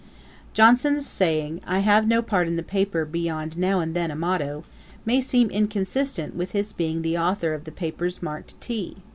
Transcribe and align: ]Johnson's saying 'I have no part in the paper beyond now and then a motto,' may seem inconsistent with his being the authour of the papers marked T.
]Johnson's 0.55 1.05
saying 1.05 1.61
'I 1.63 1.79
have 1.81 2.07
no 2.07 2.23
part 2.23 2.47
in 2.47 2.55
the 2.55 2.63
paper 2.63 3.05
beyond 3.05 3.55
now 3.55 3.79
and 3.81 3.93
then 3.95 4.09
a 4.09 4.15
motto,' 4.15 4.63
may 5.05 5.21
seem 5.21 5.51
inconsistent 5.51 6.35
with 6.35 6.53
his 6.53 6.73
being 6.73 7.03
the 7.03 7.19
authour 7.19 7.53
of 7.53 7.65
the 7.65 7.71
papers 7.71 8.19
marked 8.19 8.59
T. 8.59 8.97